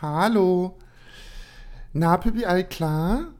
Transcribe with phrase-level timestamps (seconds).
[0.00, 0.78] Hallo.
[1.92, 3.32] Na, Pippi, all klar?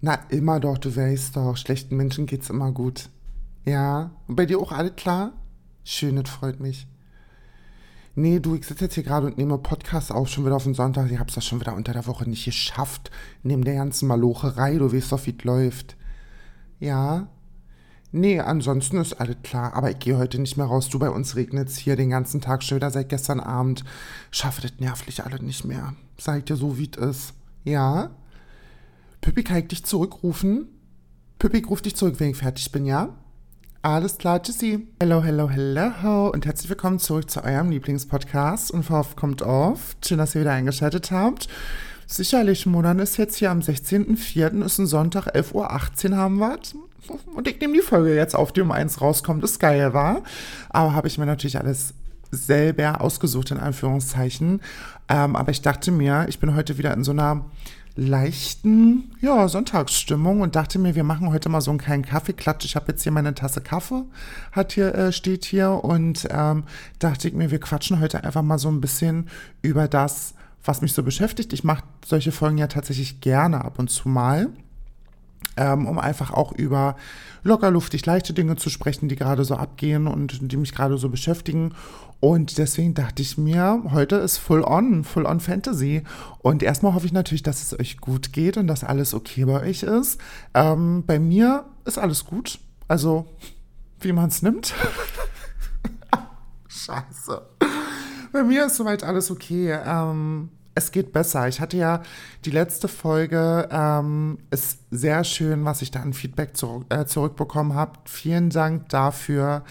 [0.00, 3.10] Na, immer doch, du weißt doch, schlechten Menschen geht's immer gut.
[3.66, 5.32] Ja, und bei dir auch alles klar?
[5.84, 6.86] Schön, das freut mich.
[8.14, 10.72] Nee, du, ich sitze jetzt hier gerade und nehme Podcast auf, schon wieder auf den
[10.72, 11.10] Sonntag.
[11.10, 13.10] Ich hab's das schon wieder unter der Woche nicht geschafft.
[13.42, 15.98] Neben der ganzen Malocherei, du weißt doch, wie läuft.
[16.80, 17.28] Ja?
[18.16, 19.74] Nee, ansonsten ist alles klar.
[19.74, 20.88] Aber ich gehe heute nicht mehr raus.
[20.88, 23.84] Du, bei uns regnet's hier den ganzen Tag schon wieder seit gestern Abend.
[24.30, 25.92] Schaffe das nervlich alles nicht mehr.
[26.16, 27.34] Sag dir so, wie es ist.
[27.64, 28.08] Ja?
[29.20, 30.68] Pippi, kann ich dich zurückrufen?
[31.38, 33.10] Pippi, ich ruf dich zurück, wenn ich fertig bin, ja?
[33.82, 34.88] Alles klar, tschüssi.
[34.98, 39.94] Hello, hello, hello und herzlich willkommen zurück zu eurem Lieblingspodcast und kommt auf.
[40.02, 41.48] Schön, dass ihr wieder eingeschaltet habt.
[42.06, 46.58] Sicherlich, Modern ist jetzt hier am 16.04., ist ein Sonntag, 11.18 Uhr haben wir.
[47.34, 50.22] Und ich nehme die Folge jetzt auf, die um eins rauskommt, ist geil, war.
[50.70, 51.94] Aber habe ich mir natürlich alles
[52.30, 54.60] selber ausgesucht, in Anführungszeichen.
[55.08, 57.44] Ähm, aber ich dachte mir, ich bin heute wieder in so einer
[57.96, 62.66] leichten, ja, Sonntagsstimmung und dachte mir, wir machen heute mal so einen kleinen Kaffeeklatsch.
[62.66, 64.02] Ich habe jetzt hier meine Tasse Kaffee,
[64.52, 66.64] hat hier, äh, steht hier und ähm,
[66.98, 69.30] dachte ich mir, wir quatschen heute einfach mal so ein bisschen
[69.62, 71.54] über das, was mich so beschäftigt.
[71.54, 74.50] Ich mache solche Folgen ja tatsächlich gerne ab und zu mal
[75.56, 76.96] ähm, um einfach auch über
[77.42, 81.74] lockerluftig leichte Dinge zu sprechen, die gerade so abgehen und die mich gerade so beschäftigen.
[82.20, 86.02] Und deswegen dachte ich mir, heute ist Full On, Full On Fantasy.
[86.38, 89.60] Und erstmal hoffe ich natürlich, dass es euch gut geht und dass alles okay bei
[89.60, 90.20] euch ist.
[90.54, 92.58] Ähm, bei mir ist alles gut.
[92.88, 93.26] Also,
[94.00, 94.74] wie man es nimmt.
[96.68, 97.42] Scheiße.
[98.32, 99.78] Bei mir ist soweit alles okay.
[99.84, 101.48] Ähm, es geht besser.
[101.48, 102.02] Ich hatte ja
[102.44, 107.74] die letzte Folge, ähm, ist sehr schön, was ich da an Feedback zu, äh, zurückbekommen
[107.74, 107.92] habe.
[108.04, 109.64] Vielen Dank dafür.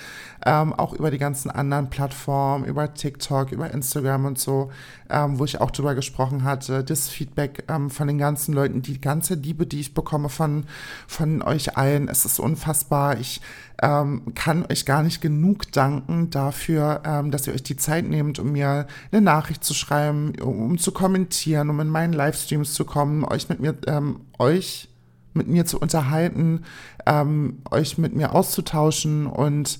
[0.45, 4.71] Ähm, auch über die ganzen anderen Plattformen, über TikTok, über Instagram und so,
[5.09, 6.83] ähm, wo ich auch drüber gesprochen hatte.
[6.83, 10.65] Das Feedback ähm, von den ganzen Leuten, die ganze Liebe, die ich bekomme von,
[11.07, 13.19] von euch allen, es ist unfassbar.
[13.19, 13.41] Ich
[13.81, 18.39] ähm, kann euch gar nicht genug danken dafür, ähm, dass ihr euch die Zeit nehmt,
[18.39, 23.25] um mir eine Nachricht zu schreiben, um, zu kommentieren, um in meinen Livestreams zu kommen,
[23.25, 24.89] euch mit mir, ähm, euch
[25.33, 26.63] mit mir zu unterhalten,
[27.05, 29.79] ähm, euch mit mir auszutauschen und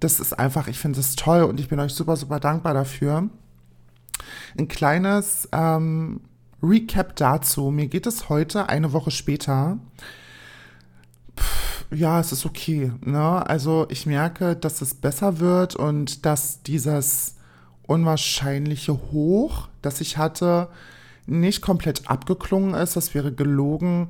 [0.00, 3.28] das ist einfach, ich finde es toll und ich bin euch super, super dankbar dafür.
[4.58, 6.20] Ein kleines ähm,
[6.62, 7.70] Recap dazu.
[7.70, 9.78] Mir geht es heute, eine Woche später,
[11.90, 12.92] ja, es ist okay.
[13.04, 13.46] Ne?
[13.48, 17.36] Also ich merke, dass es besser wird und dass dieses
[17.86, 20.68] unwahrscheinliche Hoch, das ich hatte,
[21.26, 22.96] nicht komplett abgeklungen ist.
[22.96, 24.08] Das wäre gelogen.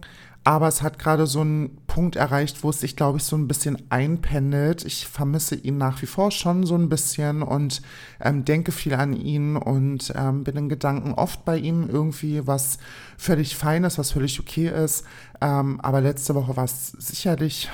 [0.48, 3.48] Aber es hat gerade so einen Punkt erreicht, wo es sich, glaube ich, so ein
[3.48, 4.82] bisschen einpendelt.
[4.86, 7.82] Ich vermisse ihn nach wie vor schon so ein bisschen und
[8.18, 12.78] ähm, denke viel an ihn und ähm, bin in Gedanken oft bei ihm irgendwie, was
[13.18, 15.04] völlig fein ist, was völlig okay ist.
[15.42, 17.68] Ähm, aber letzte Woche war es sicherlich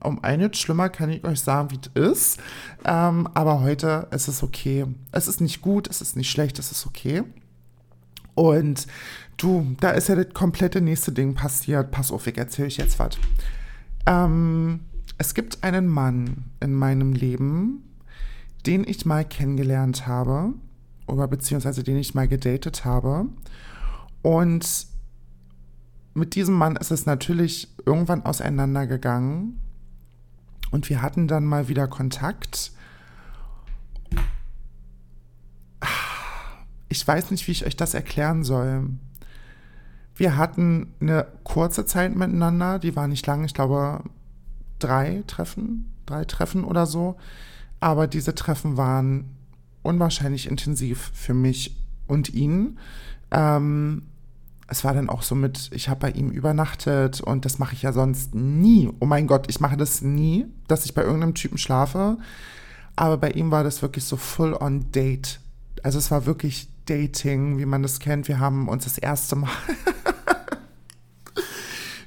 [0.00, 2.40] um einiges schlimmer, kann ich euch sagen, wie es ist.
[2.84, 4.86] Ähm, aber heute ist es okay.
[5.10, 7.24] Es ist nicht gut, es ist nicht schlecht, es ist okay.
[8.34, 8.86] Und
[9.36, 11.90] du, da ist ja das komplette nächste Ding passiert.
[11.90, 13.18] Pass auf, ich erzähle euch jetzt was.
[14.06, 14.80] Ähm,
[15.18, 17.84] es gibt einen Mann in meinem Leben,
[18.66, 20.54] den ich mal kennengelernt habe,
[21.06, 23.26] oder beziehungsweise den ich mal gedatet habe.
[24.22, 24.86] Und
[26.14, 29.60] mit diesem Mann ist es natürlich irgendwann auseinandergegangen.
[30.70, 32.72] Und wir hatten dann mal wieder Kontakt.
[36.90, 38.90] Ich weiß nicht, wie ich euch das erklären soll.
[40.16, 44.02] Wir hatten eine kurze Zeit miteinander, die war nicht lang, ich glaube
[44.78, 47.16] drei Treffen, drei Treffen oder so.
[47.78, 49.30] Aber diese Treffen waren
[49.82, 52.78] unwahrscheinlich intensiv für mich und ihn.
[53.30, 54.02] Ähm,
[54.66, 57.82] es war dann auch so mit, ich habe bei ihm übernachtet und das mache ich
[57.82, 58.90] ja sonst nie.
[59.00, 62.18] Oh mein Gott, ich mache das nie, dass ich bei irgendeinem Typen schlafe.
[62.94, 65.40] Aber bei ihm war das wirklich so full on Date.
[65.82, 68.28] Also es war wirklich Dating, wie man das kennt.
[68.28, 69.50] Wir haben uns das erste Mal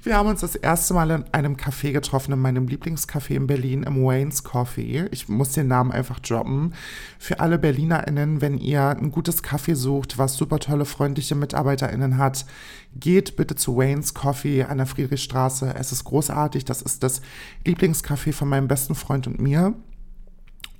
[0.04, 3.84] Wir haben uns das erste Mal in einem Café getroffen, in meinem Lieblingscafé in Berlin,
[3.84, 5.08] im Wayne's Coffee.
[5.12, 6.74] Ich muss den Namen einfach droppen.
[7.18, 12.46] Für alle BerlinerInnen, wenn ihr ein gutes Kaffee sucht, was super tolle, freundliche MitarbeiterInnen hat,
[12.94, 15.74] geht bitte zu Wayne's Coffee an der Friedrichstraße.
[15.74, 16.66] Es ist großartig.
[16.66, 17.22] Das ist das
[17.66, 19.74] Lieblingscafé von meinem besten Freund und mir.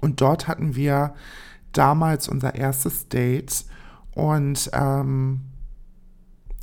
[0.02, 1.14] Und dort hatten wir
[1.74, 3.66] damals unser erstes Date.
[4.16, 5.42] Und ähm,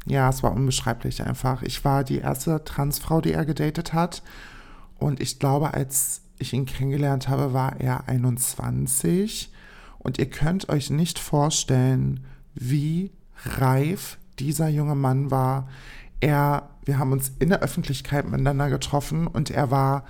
[0.06, 1.62] ja, es war unbeschreiblich einfach.
[1.62, 4.22] Ich war die erste Transfrau, die er gedatet hat.
[4.98, 9.52] Und ich glaube, als ich ihn kennengelernt habe, war er 21.
[9.98, 12.24] Und ihr könnt euch nicht vorstellen,
[12.54, 13.12] wie
[13.44, 15.68] reif dieser junge Mann war.
[16.20, 20.04] Er, wir haben uns in der Öffentlichkeit miteinander getroffen und er war,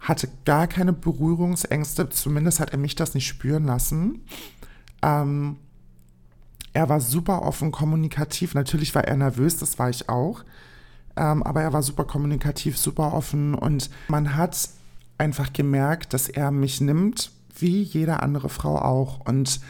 [0.00, 4.24] hatte gar keine Berührungsängste, zumindest hat er mich das nicht spüren lassen.
[5.02, 5.56] Ähm,
[6.72, 8.54] er war super offen, kommunikativ.
[8.54, 10.44] Natürlich war er nervös, das war ich auch.
[11.16, 14.68] Ähm, aber er war super kommunikativ, super offen und man hat
[15.18, 19.26] einfach gemerkt, dass er mich nimmt, wie jede andere Frau auch.
[19.26, 19.60] Und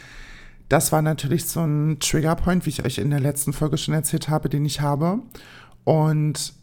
[0.69, 4.29] das war natürlich so ein Triggerpoint, wie ich euch in der letzten Folge schon erzählt
[4.29, 5.19] habe, den ich habe.
[5.83, 6.53] Und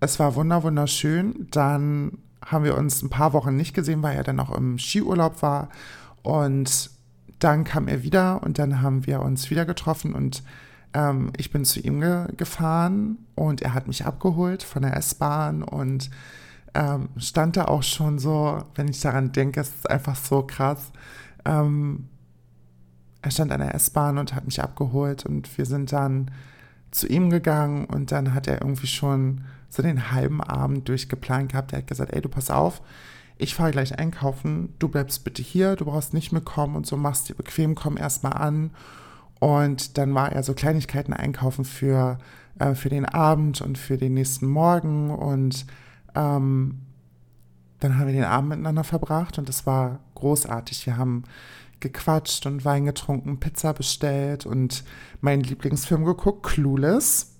[0.00, 1.46] es war wunder wunderschön.
[1.50, 5.42] Dann haben wir uns ein paar Wochen nicht gesehen, weil er dann auch im Skiurlaub
[5.42, 5.68] war.
[6.22, 6.90] Und
[7.38, 10.42] dann kam er wieder und dann haben wir uns wieder getroffen und
[10.92, 15.62] ähm, ich bin zu ihm ge gefahren und er hat mich abgeholt von der S-Bahn
[15.62, 16.10] und
[16.74, 20.92] ähm, stand da auch schon so, wenn ich daran denke, es ist einfach so krass.
[21.44, 22.08] Ähm,
[23.22, 26.30] er stand an der S-Bahn und hat mich abgeholt und wir sind dann
[26.90, 31.72] zu ihm gegangen und dann hat er irgendwie schon so den halben Abend durchgeplant gehabt.
[31.72, 32.82] Er hat gesagt, ey, du pass auf,
[33.38, 37.28] ich fahre gleich einkaufen, du bleibst bitte hier, du brauchst nicht mitkommen und so, machst
[37.28, 38.70] dir bequem, komm erstmal an.
[39.38, 42.18] Und dann war er so Kleinigkeiten einkaufen für,
[42.58, 45.64] äh, für den Abend und für den nächsten Morgen und
[46.14, 46.80] ähm,
[47.78, 50.84] dann haben wir den Abend miteinander verbracht und es war großartig.
[50.84, 51.24] Wir haben
[51.80, 54.84] gequatscht und Wein getrunken, Pizza bestellt und
[55.22, 57.36] meinen Lieblingsfilm geguckt, Clueless.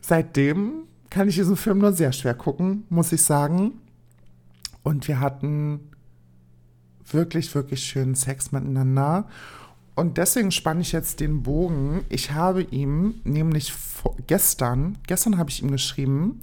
[0.00, 0.85] Seitdem
[1.16, 3.72] kann ich diesen Film nur sehr schwer gucken, muss ich sagen.
[4.82, 5.80] Und wir hatten
[7.10, 9.26] wirklich, wirklich schönen Sex miteinander.
[9.94, 12.04] Und deswegen spanne ich jetzt den Bogen.
[12.10, 13.72] Ich habe ihm nämlich
[14.26, 16.42] gestern, gestern habe ich ihm geschrieben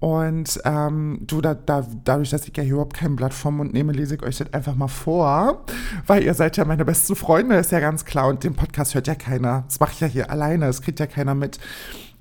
[0.00, 3.74] und ähm, du, da, da, dadurch, dass ich ja hier überhaupt kein Blatt vom Mund
[3.74, 5.66] nehme, lese ich euch das einfach mal vor,
[6.06, 8.28] weil ihr seid ja meine besten Freunde, ist ja ganz klar.
[8.28, 9.64] Und den Podcast hört ja keiner.
[9.68, 11.60] Das mache ich ja hier alleine, das kriegt ja keiner mit.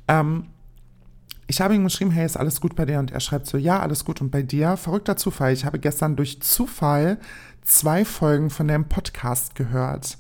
[0.09, 0.47] Ähm,
[1.51, 2.98] ich habe ihm geschrieben, hey, ist alles gut bei dir?
[2.98, 4.21] Und er schreibt so, ja, alles gut.
[4.21, 4.77] Und bei dir?
[4.77, 5.51] Verrückter Zufall.
[5.51, 7.18] Ich habe gestern durch Zufall
[7.62, 10.18] zwei Folgen von deinem Podcast gehört.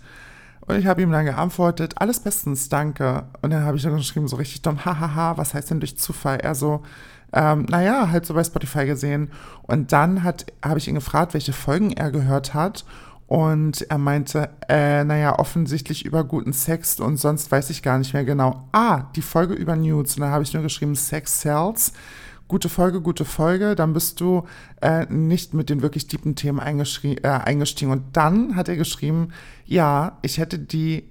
[0.59, 3.23] Und ich habe ihm dann geantwortet, alles bestens, danke.
[3.41, 6.41] Und dann habe ich dann geschrieben, so richtig dumm, hahaha, was heißt denn durch Zufall?
[6.41, 6.83] Er so,
[7.31, 9.31] ähm, naja, halt so bei Spotify gesehen.
[9.61, 12.83] Und dann habe ich ihn gefragt, welche Folgen er gehört hat.
[13.31, 18.13] Und er meinte, äh, naja, offensichtlich über guten Sex und sonst weiß ich gar nicht
[18.13, 18.67] mehr genau.
[18.73, 20.17] Ah, die Folge über Nudes.
[20.17, 21.93] Und da habe ich nur geschrieben, Sex Cells.
[22.49, 23.75] Gute Folge, gute Folge.
[23.75, 24.43] Dann bist du
[24.81, 27.93] äh, nicht mit den wirklich tiefen Themen äh, eingestiegen.
[27.93, 29.29] Und dann hat er geschrieben,
[29.63, 31.05] ja, ich hätte die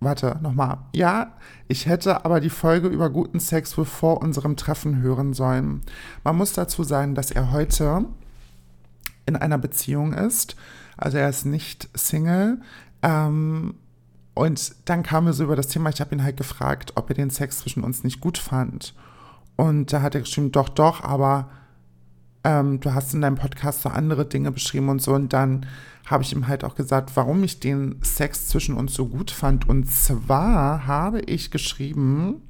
[0.00, 0.78] Warte, nochmal.
[0.94, 1.34] Ja,
[1.68, 5.82] ich hätte aber die Folge über guten Sex wohl vor unserem Treffen hören sollen.
[6.24, 8.06] Man muss dazu sagen, dass er heute
[9.26, 10.56] in einer Beziehung ist.
[10.96, 12.60] Also er ist nicht Single.
[13.02, 13.74] Ähm,
[14.34, 17.14] und dann kamen wir so über das Thema, ich habe ihn halt gefragt, ob er
[17.14, 18.94] den Sex zwischen uns nicht gut fand.
[19.56, 21.50] Und da hat er geschrieben, doch, doch, aber
[22.42, 25.14] ähm, du hast in deinem Podcast so andere Dinge beschrieben und so.
[25.14, 25.66] Und dann
[26.06, 29.68] habe ich ihm halt auch gesagt, warum ich den Sex zwischen uns so gut fand.
[29.68, 32.42] Und zwar habe ich geschrieben,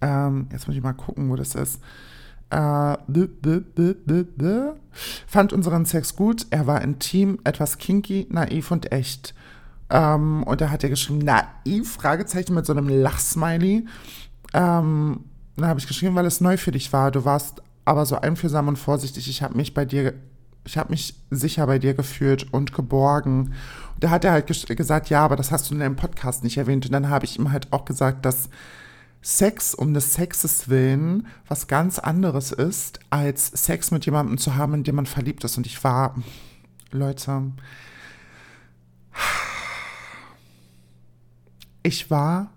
[0.00, 1.80] ähm, jetzt muss ich mal gucken, wo das ist.
[2.50, 2.96] Äh,
[5.26, 6.46] fand unseren Sex gut.
[6.50, 9.34] Er war intim, etwas kinky, naiv und echt.
[9.88, 13.86] Ähm, und da hat er geschrieben, naiv, Fragezeichen mit so einem Lachsmiley.
[14.52, 15.24] Ähm,
[15.56, 17.10] dann habe ich geschrieben, weil es neu für dich war.
[17.10, 19.28] Du warst aber so einfühlsam und vorsichtig.
[19.28, 20.14] Ich habe mich bei dir
[20.64, 23.54] ich habe mich sicher bei dir gefühlt und geborgen.
[23.94, 26.58] Und da hat er halt gesagt, ja, aber das hast du in deinem Podcast nicht
[26.58, 26.86] erwähnt.
[26.86, 28.48] Und dann habe ich ihm halt auch gesagt, dass
[29.22, 34.74] Sex um des Sexes willen was ganz anderes ist, als Sex mit jemandem zu haben,
[34.74, 35.58] in dem man verliebt ist.
[35.58, 36.14] Und ich war,
[36.90, 37.52] Leute,
[41.82, 42.50] ich war,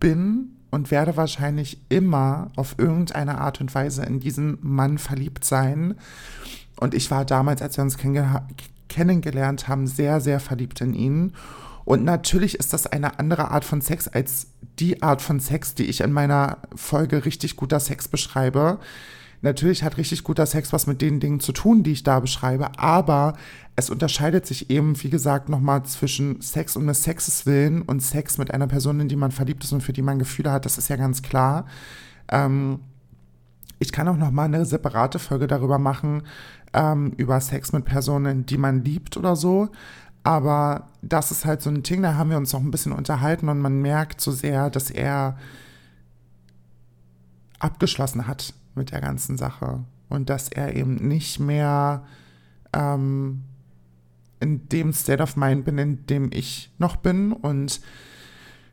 [0.00, 5.94] bin und werde wahrscheinlich immer auf irgendeine Art und Weise in diesen Mann verliebt sein.
[6.80, 7.98] Und ich war damals, als wir uns
[8.88, 11.34] kennengelernt haben, sehr, sehr verliebt in ihn.
[11.84, 14.48] Und natürlich ist das eine andere Art von Sex als
[14.78, 18.78] die Art von Sex, die ich in meiner Folge richtig guter Sex beschreibe.
[19.42, 22.78] Natürlich hat richtig guter Sex was mit den Dingen zu tun, die ich da beschreibe,
[22.78, 23.34] aber
[23.74, 28.38] es unterscheidet sich eben, wie gesagt, nochmal zwischen Sex um des Sexes willen und Sex
[28.38, 30.64] mit einer Person, in die man verliebt ist und für die man Gefühle hat.
[30.64, 31.66] Das ist ja ganz klar.
[32.28, 32.78] Ähm,
[33.80, 36.22] ich kann auch nochmal eine separate Folge darüber machen,
[36.72, 39.70] ähm, über Sex mit Personen, die man liebt oder so.
[40.24, 43.48] Aber das ist halt so ein Ding, da haben wir uns noch ein bisschen unterhalten
[43.48, 45.36] und man merkt so sehr, dass er
[47.58, 52.04] abgeschlossen hat mit der ganzen Sache und dass er eben nicht mehr
[52.72, 53.42] ähm,
[54.40, 57.80] in dem State of Mind bin, in dem ich noch bin und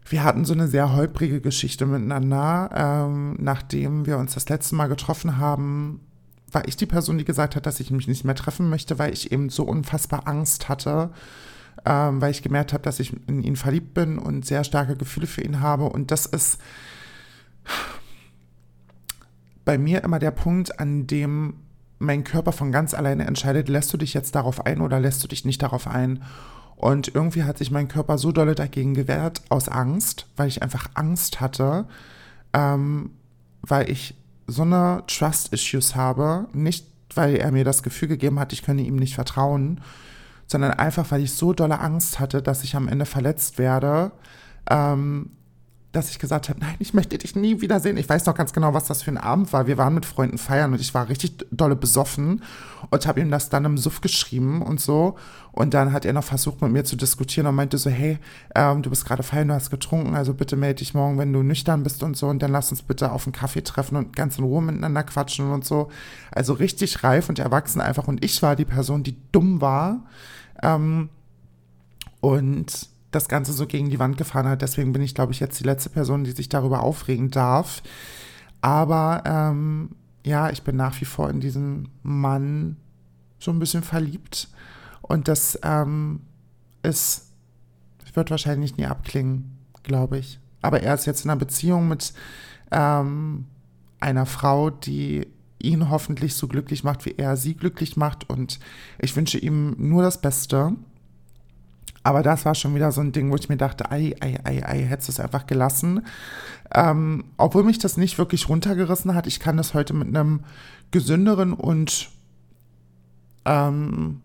[0.10, 2.70] wir hatten so eine sehr holprige Geschichte miteinander.
[2.74, 6.02] Ähm, nachdem wir uns das letzte Mal getroffen haben,
[6.54, 9.14] war ich die Person, die gesagt hat, dass ich mich nicht mehr treffen möchte, weil
[9.14, 11.12] ich eben so unfassbar Angst hatte,
[11.86, 15.28] ähm, weil ich gemerkt habe, dass ich in ihn verliebt bin und sehr starke Gefühle
[15.28, 15.86] für ihn habe.
[15.86, 16.60] Und das ist
[19.66, 21.56] bei mir immer der Punkt, an dem
[22.00, 25.28] mein Körper von ganz alleine entscheidet, lässt du dich jetzt darauf ein oder lässt du
[25.28, 26.24] dich nicht darauf ein.
[26.78, 30.90] Und irgendwie hat sich mein Körper so dolle dagegen gewehrt, aus Angst, weil ich einfach
[30.94, 31.86] Angst hatte,
[32.54, 33.12] ähm,
[33.62, 34.16] weil ich
[34.50, 36.48] so eine Trust-Issues habe.
[36.54, 39.82] Nicht, weil er mir das Gefühl gegeben hat, ich könne ihm nicht vertrauen,
[40.48, 44.12] sondern einfach, weil ich so dolle Angst hatte, dass ich am Ende verletzt werde,
[44.70, 45.32] ähm,
[45.92, 47.98] dass ich gesagt habe, nein, ich möchte dich nie wiedersehen.
[47.98, 49.66] Ich weiß noch ganz genau, was das für ein Abend war.
[49.66, 52.44] Wir waren mit Freunden feiern und ich war richtig dolle besoffen
[52.92, 55.16] und habe ihm das dann im Suff geschrieben und so.
[55.52, 58.20] Und dann hat er noch versucht, mit mir zu diskutieren und meinte so, hey,
[58.54, 61.42] ähm, du bist gerade feiern, du hast getrunken, also bitte melde dich morgen, wenn du
[61.42, 62.28] nüchtern bist und so.
[62.28, 65.52] Und dann lass uns bitte auf einen Kaffee treffen und ganz in Ruhe miteinander quatschen
[65.52, 65.90] und so.
[66.32, 68.08] Also richtig reif und erwachsen einfach.
[68.08, 70.06] Und ich war die Person, die dumm war.
[70.62, 71.10] Ähm,
[72.22, 74.62] und das Ganze so gegen die Wand gefahren hat.
[74.62, 77.82] Deswegen bin ich, glaube ich, jetzt die letzte Person, die sich darüber aufregen darf.
[78.62, 79.90] Aber ähm,
[80.26, 82.78] ja, ich bin nach wie vor in diesen Mann
[83.40, 84.50] so ein bisschen verliebt.
[85.02, 86.22] Und das ähm,
[86.84, 87.32] ist,
[88.14, 90.40] wird wahrscheinlich nie abklingen, glaube ich.
[90.62, 92.14] Aber er ist jetzt in einer Beziehung mit
[92.72, 93.46] ähm,
[94.00, 95.28] einer Frau, die
[95.62, 98.30] ihn hoffentlich so glücklich macht, wie er sie glücklich macht.
[98.30, 98.60] Und
[99.00, 100.74] ich wünsche ihm nur das Beste.
[102.04, 104.66] Aber das war schon wieder so ein Ding, wo ich mir dachte, ei, ei, ei,
[104.66, 106.06] ei, hättest du es einfach gelassen.
[106.74, 110.42] Ähm, obwohl mich das nicht wirklich runtergerissen hat, ich kann das heute mit einem
[110.92, 112.10] gesünderen und
[113.46, 114.22] ähm,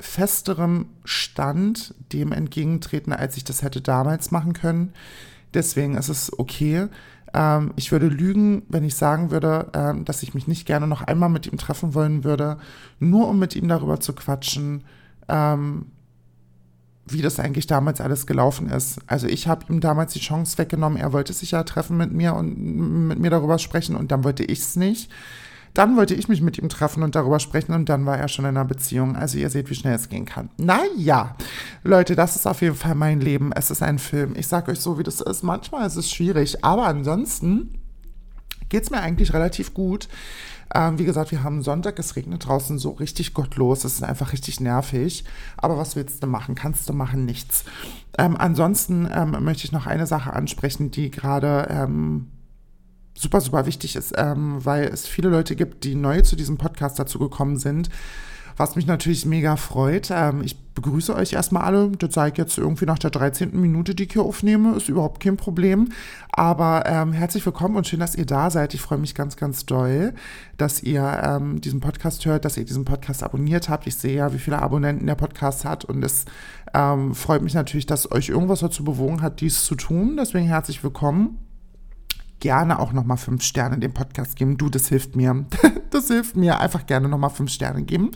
[0.00, 4.92] festerem Stand dem entgegentreten, als ich das hätte damals machen können.
[5.54, 6.88] Deswegen ist es okay.
[7.32, 11.02] Ähm, ich würde lügen, wenn ich sagen würde, ähm, dass ich mich nicht gerne noch
[11.02, 12.58] einmal mit ihm treffen wollen würde,
[12.98, 14.84] nur um mit ihm darüber zu quatschen,
[15.28, 15.86] ähm,
[17.12, 19.00] wie das eigentlich damals alles gelaufen ist.
[19.06, 22.34] Also ich habe ihm damals die Chance weggenommen, er wollte sich ja treffen mit mir
[22.34, 22.56] und
[23.08, 25.10] mit mir darüber sprechen und dann wollte ich es nicht.
[25.74, 28.44] Dann wollte ich mich mit ihm treffen und darüber sprechen und dann war er schon
[28.44, 29.14] in einer Beziehung.
[29.14, 30.50] Also ihr seht, wie schnell es gehen kann.
[30.56, 31.36] Naja,
[31.84, 33.52] Leute, das ist auf jeden Fall mein Leben.
[33.52, 34.34] Es ist ein Film.
[34.36, 35.44] Ich sage euch so, wie das ist.
[35.44, 37.78] Manchmal ist es schwierig, aber ansonsten
[38.68, 40.08] geht es mir eigentlich relativ gut.
[40.74, 44.32] Ähm, wie gesagt, wir haben Sonntag, es regnet draußen so richtig gottlos, es ist einfach
[44.32, 45.24] richtig nervig.
[45.56, 46.54] Aber was willst du machen?
[46.54, 47.24] Kannst du machen?
[47.24, 47.64] Nichts.
[48.18, 52.28] Ähm, ansonsten ähm, möchte ich noch eine Sache ansprechen, die gerade ähm,
[53.16, 56.98] super, super wichtig ist, ähm, weil es viele Leute gibt, die neu zu diesem Podcast
[56.98, 57.90] dazu gekommen sind
[58.60, 60.10] was mich natürlich mega freut.
[60.12, 61.90] Ähm, ich begrüße euch erstmal alle.
[61.92, 63.58] Das zeige ich jetzt irgendwie nach der 13.
[63.58, 64.76] Minute, die ich hier aufnehme.
[64.76, 65.88] Ist überhaupt kein Problem.
[66.30, 68.74] Aber ähm, herzlich willkommen und schön, dass ihr da seid.
[68.74, 70.12] Ich freue mich ganz, ganz doll,
[70.58, 73.86] dass ihr ähm, diesen Podcast hört, dass ihr diesen Podcast abonniert habt.
[73.86, 76.26] Ich sehe ja, wie viele Abonnenten der Podcast hat und es
[76.74, 80.18] ähm, freut mich natürlich, dass euch irgendwas dazu bewogen hat, dies zu tun.
[80.18, 81.38] Deswegen herzlich willkommen
[82.40, 84.58] gerne auch nochmal fünf Sterne den Podcast geben.
[84.58, 85.46] Du, das hilft mir.
[85.90, 86.60] Das hilft mir.
[86.60, 88.12] Einfach gerne nochmal fünf Sterne geben.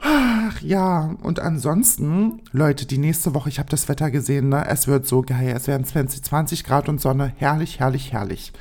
[0.00, 4.64] Ach ja, und ansonsten, Leute, die nächste Woche, ich habe das Wetter gesehen, ne?
[4.68, 5.52] es wird so geil.
[5.56, 7.32] Es werden 20, 20 Grad und Sonne.
[7.36, 8.52] Herrlich, herrlich, herrlich.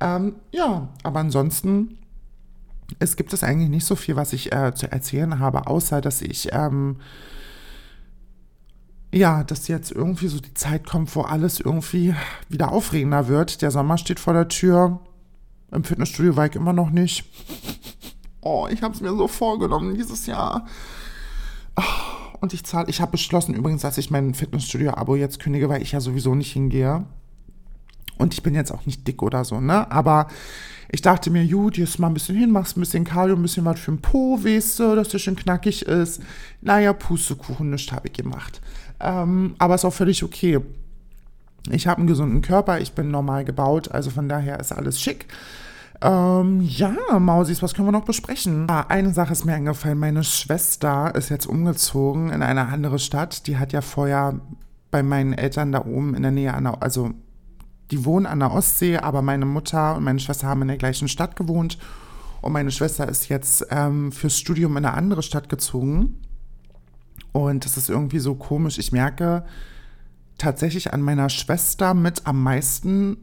[0.00, 1.98] Ähm, ja, aber ansonsten,
[2.98, 6.20] es gibt es eigentlich nicht so viel, was ich äh, zu erzählen habe, außer dass
[6.20, 6.96] ich, ähm,
[9.12, 12.14] ja, dass jetzt irgendwie so die Zeit kommt, wo alles irgendwie
[12.48, 13.62] wieder aufregender wird.
[13.62, 15.00] Der Sommer steht vor der Tür.
[15.72, 17.24] Im Fitnessstudio war ich immer noch nicht.
[18.40, 20.66] Oh, ich habe es mir so vorgenommen dieses Jahr.
[22.40, 25.92] Und ich zahle, ich habe beschlossen übrigens, dass ich mein Fitnessstudio-Abo jetzt kündige, weil ich
[25.92, 27.06] ja sowieso nicht hingehe.
[28.18, 29.90] Und ich bin jetzt auch nicht dick oder so, ne?
[29.90, 30.28] Aber
[30.90, 33.64] ich dachte mir, gut, jetzt mal ein bisschen hin, machst ein bisschen Cardio, ein bisschen
[33.64, 36.22] was für den Po, weißt du, dass der schön knackig ist.
[36.60, 38.60] Naja, Pustekuchen, nichts habe ich gemacht.
[39.00, 40.60] Ähm, aber ist auch völlig okay.
[41.70, 45.26] Ich habe einen gesunden Körper, ich bin normal gebaut, also von daher ist alles schick.
[46.02, 48.66] Ähm, ja, Mausis, was können wir noch besprechen?
[48.68, 49.98] Ah, eine Sache ist mir eingefallen.
[49.98, 53.46] Meine Schwester ist jetzt umgezogen in eine andere Stadt.
[53.46, 54.38] Die hat ja vorher
[54.90, 57.12] bei meinen Eltern da oben in der Nähe an der, also
[57.90, 61.08] die wohnen an der Ostsee, aber meine Mutter und meine Schwester haben in der gleichen
[61.08, 61.78] Stadt gewohnt.
[62.42, 66.20] Und meine Schwester ist jetzt ähm, fürs Studium in eine andere Stadt gezogen.
[67.32, 68.78] Und das ist irgendwie so komisch.
[68.78, 69.44] Ich merke
[70.38, 73.18] tatsächlich an meiner Schwester mit am meisten,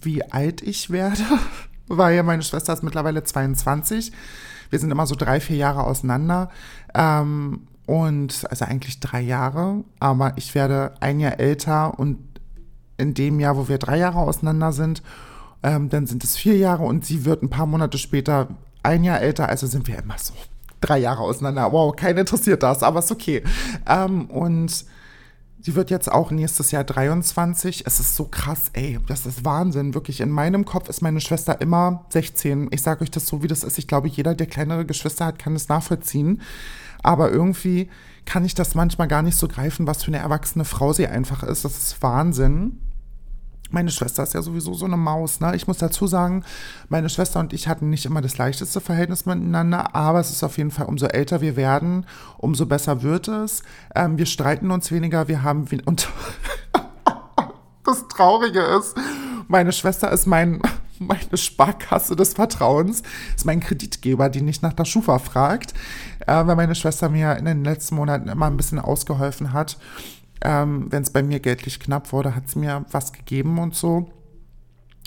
[0.00, 1.22] wie alt ich werde
[1.88, 4.12] weil ja meine Schwester ist mittlerweile 22.
[4.70, 6.50] Wir sind immer so drei, vier Jahre auseinander.
[6.94, 12.18] Ähm, und also eigentlich drei Jahre, aber ich werde ein Jahr älter und
[12.96, 15.02] in dem Jahr, wo wir drei Jahre auseinander sind,
[15.62, 18.48] ähm, dann sind es vier Jahre und sie wird ein paar Monate später
[18.82, 20.34] ein Jahr älter, also sind wir immer so
[20.80, 21.70] drei Jahre auseinander.
[21.70, 23.44] Wow, keinen interessiert das, aber ist okay.
[23.86, 24.84] Ähm, und
[25.66, 27.86] sie wird jetzt auch nächstes Jahr 23.
[27.86, 29.94] Es ist so krass, ey, das ist Wahnsinn.
[29.94, 32.68] Wirklich, in meinem Kopf ist meine Schwester immer 16.
[32.70, 33.76] Ich sage euch das so, wie das ist.
[33.76, 36.40] Ich glaube, jeder, der kleinere Geschwister hat, kann das nachvollziehen.
[37.02, 37.90] Aber irgendwie
[38.26, 41.42] kann ich das manchmal gar nicht so greifen, was für eine erwachsene Frau sie einfach
[41.42, 41.64] ist.
[41.64, 42.78] Das ist Wahnsinn.
[43.70, 45.40] Meine Schwester ist ja sowieso so eine Maus.
[45.40, 45.56] Ne?
[45.56, 46.44] Ich muss dazu sagen,
[46.88, 50.56] meine Schwester und ich hatten nicht immer das leichteste Verhältnis miteinander, aber es ist auf
[50.58, 52.06] jeden Fall, umso älter wir werden,
[52.38, 53.62] umso besser wird es.
[53.94, 55.66] Ähm, wir streiten uns weniger, wir haben.
[55.84, 56.08] Und
[57.84, 58.94] das Traurige ist,
[59.48, 60.60] meine Schwester ist mein,
[61.00, 63.02] meine Sparkasse des Vertrauens,
[63.34, 65.74] ist mein Kreditgeber, die nicht nach der Schufa fragt,
[66.26, 69.76] äh, weil meine Schwester mir in den letzten Monaten immer ein bisschen ausgeholfen hat
[70.42, 74.10] ähm, wenn es bei mir geldlich knapp wurde, hat sie mir was gegeben und so.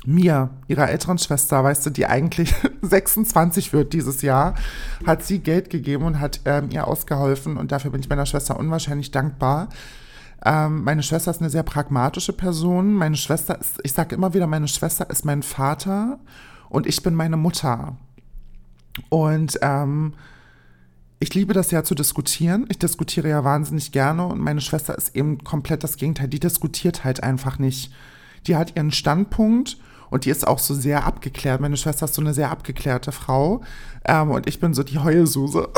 [0.05, 4.55] Mir, ihrer älteren Schwester, weißt du, die eigentlich 26 wird dieses Jahr,
[5.05, 8.57] hat sie Geld gegeben und hat ähm, ihr ausgeholfen und dafür bin ich meiner Schwester
[8.57, 9.67] unwahrscheinlich dankbar.
[10.45, 12.93] Ähm, meine Schwester ist eine sehr pragmatische Person.
[12.93, 16.19] Meine Schwester ist, ich sage immer wieder, meine Schwester ist mein Vater
[16.69, 17.97] und ich bin meine Mutter.
[19.09, 20.13] Und ähm,
[21.19, 22.65] ich liebe das ja zu diskutieren.
[22.69, 26.29] Ich diskutiere ja wahnsinnig gerne und meine Schwester ist eben komplett das Gegenteil.
[26.29, 27.91] Die diskutiert halt einfach nicht.
[28.47, 29.77] Die hat ihren Standpunkt
[30.09, 31.59] und die ist auch so sehr abgeklärt.
[31.59, 33.61] Meine Schwester ist so eine sehr abgeklärte Frau
[34.05, 35.67] ähm, und ich bin so die Heulsuse.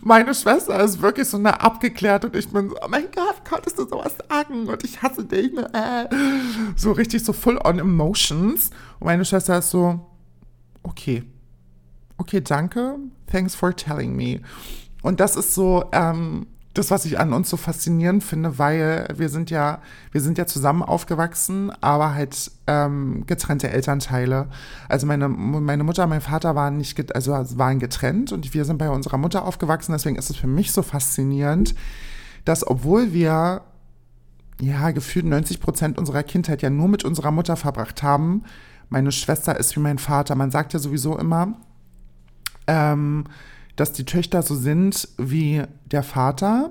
[0.00, 3.78] meine Schwester ist wirklich so eine abgeklärt und ich bin so, oh mein Gott, konntest
[3.78, 4.68] du sowas sagen?
[4.68, 5.52] Und ich hasse dich.
[5.54, 6.08] Äh.
[6.76, 8.70] So richtig so full on emotions.
[8.98, 10.00] Und meine Schwester ist so,
[10.82, 11.24] okay,
[12.18, 14.40] okay, danke, thanks for telling me.
[15.02, 19.28] Und das ist so ähm, das, was ich an uns so faszinierend finde, weil wir
[19.28, 24.48] sind ja, wir sind ja zusammen aufgewachsen, aber halt ähm, getrennte Elternteile.
[24.88, 28.78] Also meine, meine Mutter und mein Vater waren nicht, also waren getrennt und wir sind
[28.78, 29.92] bei unserer Mutter aufgewachsen.
[29.92, 31.74] Deswegen ist es für mich so faszinierend,
[32.44, 33.62] dass obwohl wir
[34.60, 38.44] ja gefühlt 90 Prozent unserer Kindheit ja nur mit unserer Mutter verbracht haben,
[38.88, 40.34] meine Schwester ist wie mein Vater.
[40.34, 41.54] Man sagt ja sowieso immer,
[42.66, 43.24] ähm,
[43.76, 46.70] dass die Töchter so sind wie der Vater.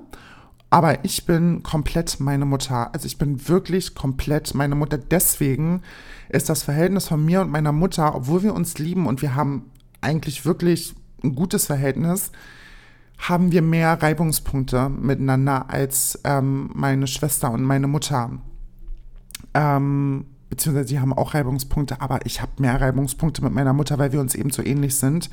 [0.70, 2.94] Aber ich bin komplett meine Mutter.
[2.94, 4.96] Also ich bin wirklich komplett meine Mutter.
[4.96, 5.82] Deswegen
[6.30, 9.70] ist das Verhältnis von mir und meiner Mutter, obwohl wir uns lieben und wir haben
[10.00, 12.32] eigentlich wirklich ein gutes Verhältnis,
[13.18, 18.30] haben wir mehr Reibungspunkte miteinander als ähm, meine Schwester und meine Mutter.
[19.54, 24.12] Ähm, beziehungsweise sie haben auch Reibungspunkte, aber ich habe mehr Reibungspunkte mit meiner Mutter, weil
[24.12, 25.30] wir uns eben so ähnlich sind.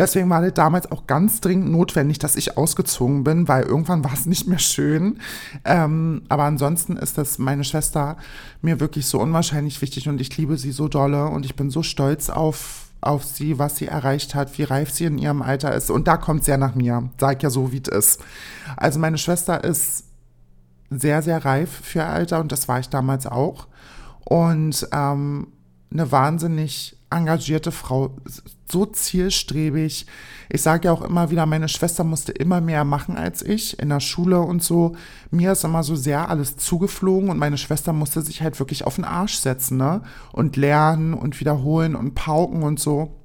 [0.00, 4.14] Deswegen war das damals auch ganz dringend notwendig, dass ich ausgezogen bin, weil irgendwann war
[4.14, 5.18] es nicht mehr schön.
[5.66, 8.16] Ähm, aber ansonsten ist das meine Schwester
[8.62, 11.82] mir wirklich so unwahrscheinlich wichtig und ich liebe sie so dolle und ich bin so
[11.82, 15.90] stolz auf auf sie, was sie erreicht hat, wie reif sie in ihrem Alter ist.
[15.90, 17.10] Und da kommt sehr nach mir.
[17.18, 18.20] Sag ja so, wie es ist.
[18.76, 20.04] Also meine Schwester ist
[20.88, 23.68] sehr, sehr reif für ihr Alter und das war ich damals auch.
[24.24, 25.48] Und ähm,
[25.92, 28.16] eine wahnsinnig engagierte Frau,
[28.70, 30.06] so zielstrebig.
[30.48, 33.88] Ich sage ja auch immer wieder, meine Schwester musste immer mehr machen als ich in
[33.88, 34.96] der Schule und so.
[35.30, 38.94] Mir ist immer so sehr alles zugeflogen und meine Schwester musste sich halt wirklich auf
[38.94, 40.02] den Arsch setzen, ne?
[40.32, 43.16] Und lernen und wiederholen und pauken und so.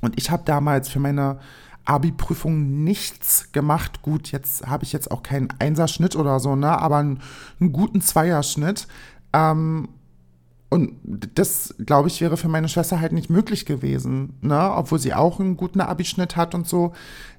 [0.00, 1.38] Und ich habe damals für meine
[1.84, 4.02] Abi-Prüfung nichts gemacht.
[4.02, 6.76] Gut, jetzt habe ich jetzt auch keinen Einserschnitt oder so, ne?
[6.78, 7.20] Aber einen,
[7.60, 8.88] einen guten Zweierschnitt.
[9.32, 9.88] Ähm,
[10.68, 14.72] und das, glaube ich, wäre für meine Schwester halt nicht möglich gewesen, ne?
[14.74, 16.92] Obwohl sie auch einen guten Abischnitt hat und so.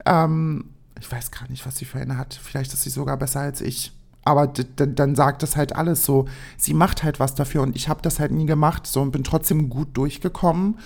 [0.05, 0.65] Ähm,
[0.99, 2.39] ich weiß gar nicht, was sie für eine hat.
[2.41, 3.91] Vielleicht ist sie sogar besser als ich.
[4.23, 6.25] Aber dann sagt das halt alles so.
[6.57, 9.23] Sie macht halt was dafür und ich habe das halt nie gemacht so und bin
[9.23, 10.79] trotzdem gut durchgekommen.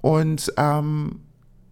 [0.00, 1.20] Und ähm,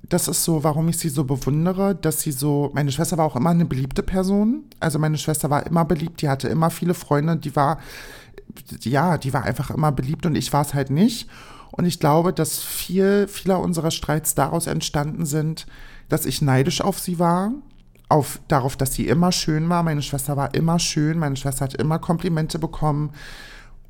[0.08, 3.36] das ist so, warum ich sie so bewundere, dass sie so, meine Schwester war auch
[3.36, 4.64] immer eine beliebte Person.
[4.80, 7.78] Also meine Schwester war immer beliebt, die hatte immer viele Freunde, die war
[8.82, 11.28] ja, die war einfach immer beliebt und ich war es halt nicht.
[11.70, 15.66] Und ich glaube, dass viel, viele unserer Streits daraus entstanden sind,
[16.08, 17.52] dass ich neidisch auf sie war,
[18.08, 19.82] auf, darauf, dass sie immer schön war.
[19.82, 23.10] Meine Schwester war immer schön, meine Schwester hat immer Komplimente bekommen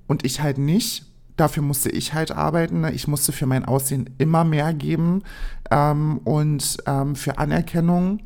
[0.07, 1.07] und ich halt nicht.
[1.37, 2.81] Dafür musste ich halt arbeiten.
[2.81, 2.93] Ne?
[2.93, 5.23] Ich musste für mein Aussehen immer mehr geben
[5.71, 8.19] ähm, und ähm, für Anerkennung.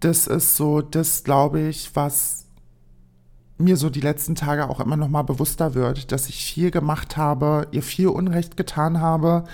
[0.00, 2.45] Das ist so, das glaube ich, was
[3.58, 7.16] mir so die letzten Tage auch immer noch mal bewusster wird, dass ich viel gemacht
[7.16, 9.44] habe, ihr viel Unrecht getan habe,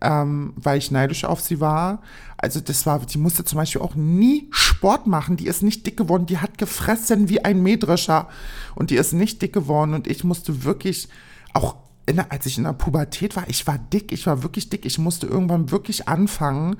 [0.00, 2.02] ähm, weil ich neidisch auf sie war.
[2.36, 5.36] Also das war, die musste zum Beispiel auch nie Sport machen.
[5.36, 6.26] Die ist nicht dick geworden.
[6.26, 8.28] Die hat gefressen wie ein Mähdrescher.
[8.74, 9.94] Und die ist nicht dick geworden.
[9.94, 11.08] Und ich musste wirklich
[11.52, 14.84] auch der, als ich in der Pubertät war, ich war dick, ich war wirklich dick.
[14.84, 16.76] Ich musste irgendwann wirklich anfangen,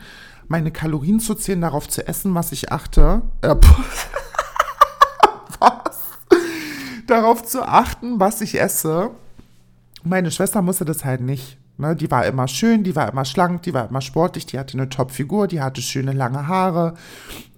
[0.49, 3.23] meine Kalorien zu zählen, darauf zu essen, was ich achte.
[3.41, 3.55] Äh,
[5.61, 6.04] was?
[7.07, 9.11] Darauf zu achten, was ich esse.
[10.03, 11.59] Meine Schwester musste das halt nicht.
[11.77, 14.79] Ne, die war immer schön, die war immer schlank, die war immer sportlich, die hatte
[14.79, 16.95] eine Top-Figur, die hatte schöne lange Haare,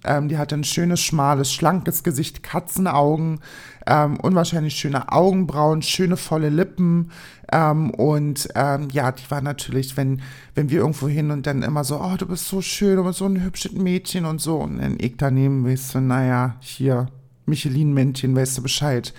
[0.03, 3.41] ähm, die hatte ein schönes, schmales, schlankes Gesicht, Katzenaugen,
[3.85, 7.11] ähm, unwahrscheinlich schöne Augenbrauen, schöne volle Lippen.
[7.51, 10.23] Ähm, und ähm, ja, die war natürlich, wenn,
[10.55, 13.19] wenn wir irgendwo hin und dann immer so, oh, du bist so schön, du bist
[13.19, 14.57] so ein hübsches Mädchen und so.
[14.57, 17.05] Und dann ich daneben, weißt du, naja, hier,
[17.47, 19.13] Michelin-Männchen, weißt du Bescheid.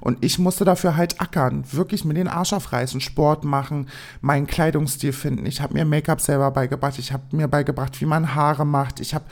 [0.00, 3.88] Und ich musste dafür halt ackern, wirklich mir den Arsch aufreißen, Sport machen,
[4.20, 5.46] meinen Kleidungsstil finden.
[5.46, 8.98] Ich habe mir Make-up selber beigebracht, ich habe mir beigebracht, wie man Haare macht.
[8.98, 9.24] Ich habe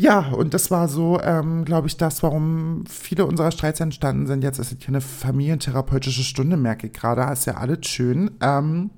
[0.00, 4.42] ja, und das war so, ähm, glaube ich, das, warum viele unserer Streits entstanden sind.
[4.42, 7.30] Jetzt ist hier eine familientherapeutische Stunde, merke ich gerade.
[7.30, 8.30] Ist ja alles schön.
[8.40, 8.88] Ähm,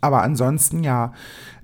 [0.00, 1.12] aber ansonsten, ja,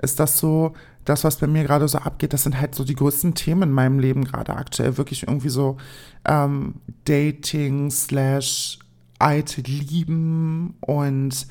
[0.03, 2.95] ist das so, das, was bei mir gerade so abgeht, das sind halt so die
[2.95, 4.97] größten Themen in meinem Leben gerade aktuell.
[4.97, 5.77] Wirklich irgendwie so
[6.25, 8.79] ähm, Dating slash
[9.19, 11.47] alte Lieben und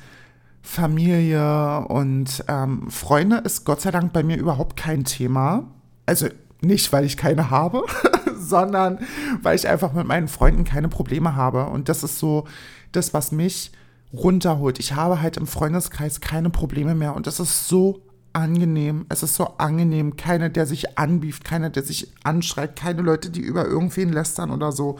[0.62, 5.64] Familie und ähm, Freunde ist Gott sei Dank bei mir überhaupt kein Thema.
[6.06, 6.28] Also
[6.62, 7.82] nicht, weil ich keine habe,
[8.38, 8.98] sondern
[9.42, 11.66] weil ich einfach mit meinen Freunden keine Probleme habe.
[11.66, 12.44] Und das ist so
[12.92, 13.72] das, was mich
[14.12, 14.78] runterholt.
[14.78, 17.14] Ich habe halt im Freundeskreis keine Probleme mehr.
[17.14, 18.00] Und das ist so
[18.34, 19.06] angenehm.
[19.08, 20.16] Es ist so angenehm.
[20.16, 24.72] Keiner, der sich anbieft, keiner, der sich anschreit, keine Leute, die über irgendwen lästern oder
[24.72, 24.98] so.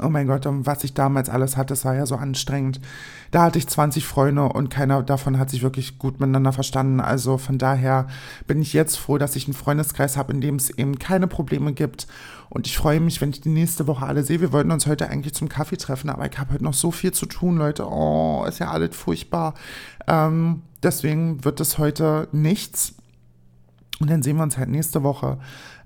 [0.00, 2.80] Oh mein Gott, was ich damals alles hatte, das war ja so anstrengend.
[3.30, 7.00] Da hatte ich 20 Freunde und keiner davon hat sich wirklich gut miteinander verstanden.
[7.00, 8.06] Also von daher
[8.46, 11.74] bin ich jetzt froh, dass ich einen Freundeskreis habe, in dem es eben keine Probleme
[11.74, 12.06] gibt.
[12.48, 14.40] Und ich freue mich, wenn ich die nächste Woche alle sehe.
[14.40, 17.12] Wir wollten uns heute eigentlich zum Kaffee treffen, aber ich habe heute noch so viel
[17.12, 17.86] zu tun, Leute.
[17.86, 19.54] Oh, ist ja alles furchtbar.
[20.06, 22.94] Ähm, deswegen wird es heute nichts.
[24.00, 25.38] Und dann sehen wir uns halt nächste Woche.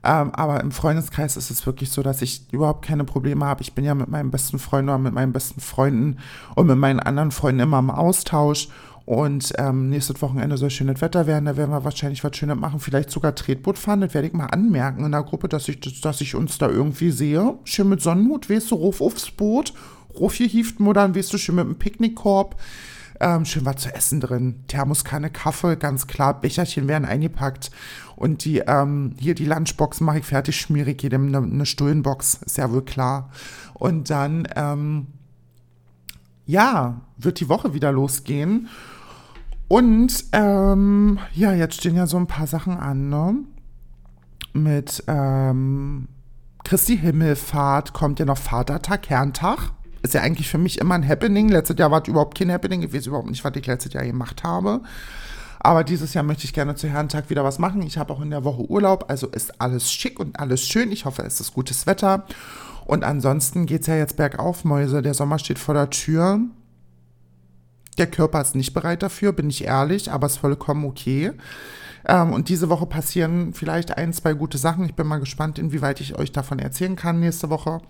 [0.06, 3.62] Ähm, aber im Freundeskreis ist es wirklich so, dass ich überhaupt keine Probleme habe.
[3.62, 6.18] Ich bin ja mit meinem besten Freund oder mit meinen besten Freunden
[6.54, 8.68] und mit meinen anderen Freunden immer im Austausch.
[9.04, 11.46] Und ähm, nächstes Wochenende soll schönes Wetter werden.
[11.46, 12.78] Da werden wir wahrscheinlich was Schönes machen.
[12.78, 14.00] Vielleicht sogar Tretboot fahren.
[14.00, 17.10] Das werde ich mal anmerken in der Gruppe, dass ich, dass ich uns da irgendwie
[17.10, 17.54] sehe.
[17.64, 19.72] Schön mit Sonnenhut, weißt du, ruf aufs Boot.
[20.18, 22.56] Ruf hier hieft dann weißt du, schön mit einem Picknickkorb.
[23.20, 24.64] Ähm, schön was zu essen drin.
[24.68, 26.40] Thermoskanne, Kaffee, ganz klar.
[26.40, 27.70] Becherchen werden eingepackt.
[28.14, 32.42] Und die, ähm, hier die Lunchbox mache ich fertig, schmiere ich jedem eine, eine Stullenbox.
[32.44, 33.30] Ist ja wohl klar.
[33.74, 35.06] Und dann, ähm,
[36.46, 38.68] ja, wird die Woche wieder losgehen.
[39.68, 43.36] Und, ähm, ja, jetzt stehen ja so ein paar Sachen an, ne?
[44.52, 46.08] Mit, ähm,
[46.64, 49.72] Christi Himmelfahrt kommt ja noch Vatertag, Kerntag
[50.06, 51.48] ist ja eigentlich für mich immer ein Happening.
[51.48, 52.82] Letztes Jahr war es überhaupt kein Happening.
[52.82, 54.80] Ich weiß überhaupt nicht, was ich letztes Jahr gemacht habe.
[55.60, 57.82] Aber dieses Jahr möchte ich gerne zu Herrentag wieder was machen.
[57.82, 60.92] Ich habe auch in der Woche Urlaub, also ist alles schick und alles schön.
[60.92, 62.24] Ich hoffe, es ist gutes Wetter.
[62.84, 65.02] Und ansonsten geht es ja jetzt bergauf, Mäuse.
[65.02, 66.40] Der Sommer steht vor der Tür.
[67.98, 71.32] Der Körper ist nicht bereit dafür, bin ich ehrlich, aber ist vollkommen okay.
[72.06, 74.84] Ähm, und diese Woche passieren vielleicht ein, zwei gute Sachen.
[74.84, 77.80] Ich bin mal gespannt, inwieweit ich euch davon erzählen kann nächste Woche.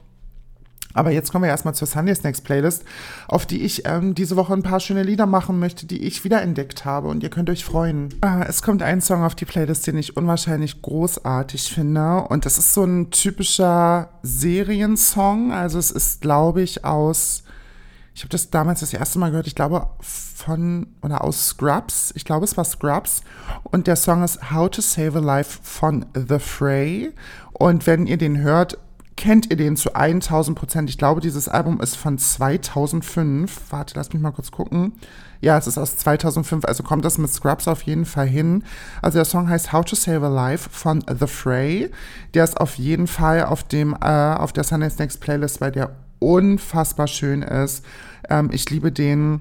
[0.97, 2.85] Aber jetzt kommen wir erstmal zur Sunday Snacks Playlist,
[3.29, 6.85] auf die ich ähm, diese Woche ein paar schöne Lieder machen möchte, die ich wiederentdeckt
[6.85, 8.09] habe und ihr könnt euch freuen.
[8.23, 12.59] Ah, es kommt ein Song auf die Playlist, den ich unwahrscheinlich großartig finde und das
[12.59, 15.53] ist so ein typischer Seriensong.
[15.53, 17.43] Also es ist, glaube ich, aus
[18.17, 22.15] ich habe das damals das erste Mal gehört, ich glaube von oder aus Scrubs.
[22.17, 23.23] Ich glaube, es war Scrubs.
[23.65, 27.13] Und der Song ist How to Save a Life von The Fray.
[27.53, 28.79] Und wenn ihr den hört,
[29.17, 30.91] kennt ihr den zu 1000 Prozent.
[30.91, 33.61] Ich glaube, dieses Album ist von 2005.
[33.71, 34.93] Warte, lass mich mal kurz gucken.
[35.41, 38.65] Ja, es ist aus 2005, also kommt das mit Scrubs auf jeden Fall hin.
[39.03, 41.91] Also der Song heißt How to Save a Life von The Fray.
[42.35, 45.97] Der ist auf jeden Fall auf dem äh, auf der Sunday Next Playlist, weil der
[46.19, 47.85] unfassbar schön ist.
[48.29, 49.41] Ähm, ich liebe den.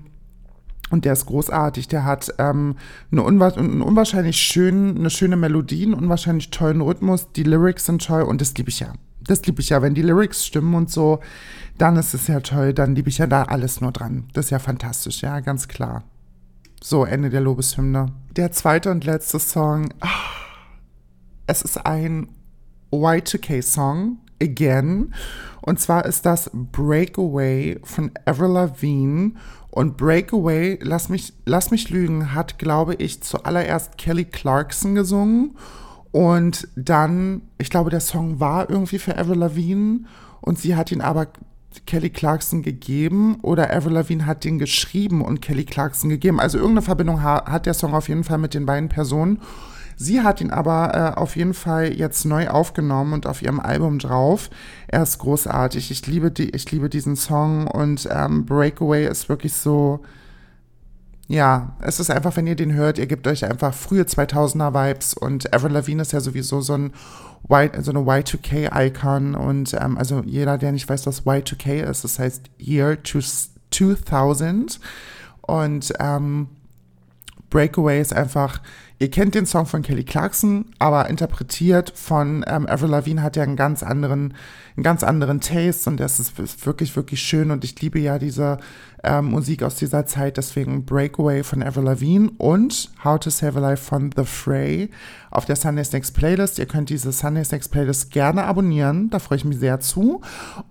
[0.92, 1.88] Und der ist großartig.
[1.88, 2.76] Der hat ähm,
[3.12, 7.32] eine, unwa einen unwahrscheinlich schönen, eine schöne Melodie, einen unwahrscheinlich tollen Rhythmus.
[7.32, 8.94] Die Lyrics sind toll und das liebe ich ja
[9.28, 11.20] das liebe ich ja, wenn die Lyrics stimmen und so,
[11.78, 14.26] dann ist es ja toll, dann liebe ich ja da alles nur dran.
[14.34, 16.04] Das ist ja fantastisch, ja, ganz klar.
[16.82, 18.14] So, Ende der Lobeshymne.
[18.36, 19.94] Der zweite und letzte Song.
[20.02, 20.10] Ah,
[21.48, 22.30] es ist ein
[22.92, 24.20] Y2K-Song.
[24.42, 25.14] again.
[25.62, 29.34] Und zwar ist das Breakaway von Avril Lavigne.
[29.72, 35.58] Und Breakaway, lass mich, lass mich lügen, hat, glaube ich, zuallererst Kelly Clarkson gesungen.
[36.16, 40.06] Und dann, ich glaube, der Song war irgendwie für Avril Lavigne.
[40.40, 41.28] Und sie hat ihn aber
[41.86, 46.40] Kelly Clarkson gegeben oder Avril Lavigne hat den geschrieben und Kelly Clarkson gegeben.
[46.40, 49.42] Also irgendeine Verbindung hat der Song auf jeden Fall mit den beiden Personen.
[49.98, 54.00] Sie hat ihn aber äh, auf jeden Fall jetzt neu aufgenommen und auf ihrem Album
[54.00, 54.50] drauf.
[54.88, 55.92] Er ist großartig.
[55.92, 60.00] Ich liebe, die, ich liebe diesen Song und ähm, Breakaway ist wirklich so.
[61.28, 65.16] Ja, es ist einfach, wenn ihr den hört, ihr gebt euch einfach frühe 2000er Vibes
[65.16, 66.94] und Avril Lavigne ist ja sowieso so ein
[67.50, 72.20] y, so eine Y2K-Icon und ähm, also jeder, der nicht weiß, was Y2K ist, das
[72.20, 74.80] heißt Year 2000
[75.42, 76.48] und ähm,
[77.50, 78.62] Breakaway ist einfach
[78.98, 83.44] Ihr kennt den Song von Kelly Clarkson, aber interpretiert von ähm, Avril Lavigne hat ja
[83.44, 84.34] einen ganz anderen,
[84.78, 88.20] einen ganz anderen Taste und das ist, ist wirklich, wirklich schön und ich liebe ja
[88.20, 88.58] diese
[89.06, 93.62] ähm, Musik aus dieser Zeit, deswegen Breakaway von Avril Lavigne und How to Save a
[93.62, 94.90] Life von The Fray
[95.32, 96.60] auf der Sunday Snacks Playlist.
[96.60, 100.22] Ihr könnt diese Sunday Snacks Playlist gerne abonnieren, da freue ich mich sehr zu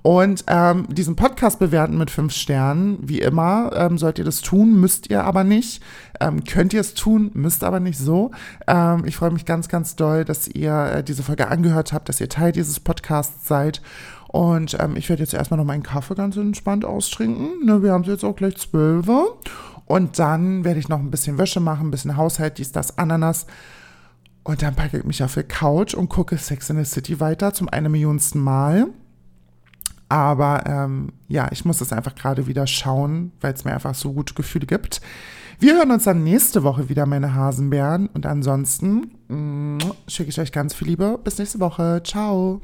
[0.02, 4.80] und ähm, diesen Podcast bewerten mit fünf Sternen, wie immer, ähm, sollt ihr das tun,
[4.80, 5.82] müsst ihr aber nicht,
[6.20, 8.30] ähm, könnt ihr es tun, müsst aber nicht so.
[8.66, 12.20] Ähm, ich freue mich ganz, ganz doll, dass ihr äh, diese Folge angehört habt, dass
[12.20, 13.80] ihr Teil dieses Podcasts seid.
[14.34, 17.64] Und ähm, ich werde jetzt erstmal noch meinen Kaffee ganz entspannt austrinken.
[17.64, 19.06] Ne, wir haben jetzt auch gleich 12
[19.86, 23.46] Und dann werde ich noch ein bisschen Wäsche machen, ein bisschen Haushalt, dies, das, Ananas.
[24.42, 27.54] Und dann packe ich mich auf die Couch und gucke Sex in the City weiter
[27.54, 28.88] zum eine Millionsten Mal.
[30.08, 34.14] Aber ähm, ja, ich muss es einfach gerade wieder schauen, weil es mir einfach so
[34.14, 35.00] gute Gefühle gibt.
[35.60, 38.08] Wir hören uns dann nächste Woche wieder, meine Hasenbären.
[38.08, 41.20] Und ansonsten mm, schicke ich euch ganz viel Liebe.
[41.22, 42.02] Bis nächste Woche.
[42.04, 42.60] Ciao.